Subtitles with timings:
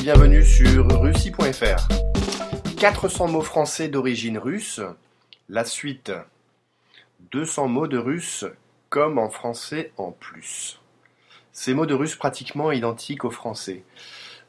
[0.00, 1.88] bienvenue sur russie.fr.
[2.78, 4.80] 400 mots français d'origine russe,
[5.50, 6.12] la suite.
[7.30, 8.46] 200 mots de russe
[8.88, 10.80] comme en français en plus.
[11.52, 13.84] Ces mots de russe pratiquement identiques au français.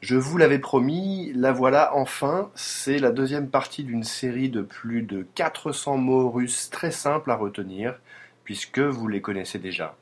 [0.00, 5.02] Je vous l'avais promis, la voilà enfin, c'est la deuxième partie d'une série de plus
[5.02, 7.98] de 400 mots russes très simples à retenir,
[8.44, 9.94] puisque vous les connaissez déjà.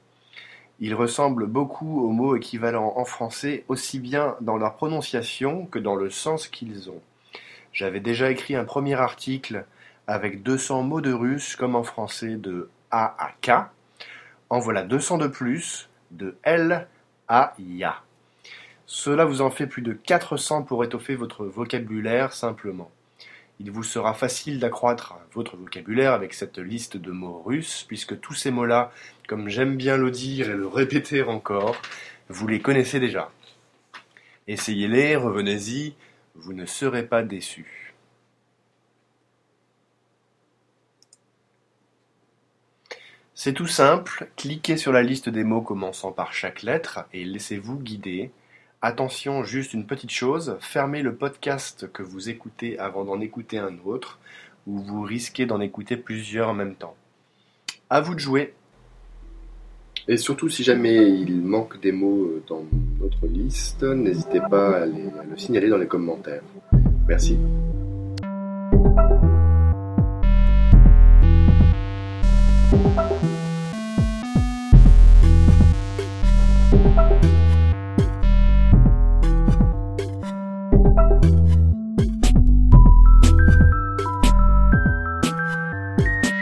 [0.81, 5.95] Ils ressemblent beaucoup aux mots équivalents en français, aussi bien dans leur prononciation que dans
[5.95, 7.01] le sens qu'ils ont.
[7.73, 9.65] J'avais déjà écrit un premier article
[10.07, 13.69] avec 200 mots de russe comme en français de A à K.
[14.51, 16.87] En voilà 200 de plus, de L
[17.29, 18.03] à Ya.
[18.87, 22.91] Cela vous en fait plus de 400 pour étoffer votre vocabulaire simplement.
[23.61, 28.35] Il vous sera facile d'accroître votre vocabulaire avec cette liste de mots russes, puisque tous
[28.35, 28.91] ces mots-là,
[29.29, 31.81] comme j'aime bien le dire et le répéter encore,
[32.29, 33.31] vous les connaissez déjà.
[34.49, 35.95] Essayez-les, revenez-y,
[36.35, 37.95] vous ne serez pas déçus.
[43.37, 47.79] C'est tout simple, cliquez sur la liste des mots commençant par chaque lettre et laissez-vous
[47.79, 48.31] guider.
[48.87, 53.79] Attention, juste une petite chose, fermez le podcast que vous écoutez avant d'en écouter un
[53.87, 54.19] autre,
[54.67, 56.95] ou vous risquez d'en écouter plusieurs en même temps.
[57.89, 58.53] À vous de jouer.
[60.07, 62.63] Et surtout, si jamais il manque des mots dans
[63.01, 66.43] notre liste, n'hésitez pas à, à le signaler dans les commentaires.
[67.09, 67.39] Merci.